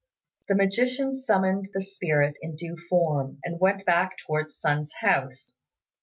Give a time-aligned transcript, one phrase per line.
[0.47, 5.51] The magician summoned the spirit in due form, and went back towards Sun's house.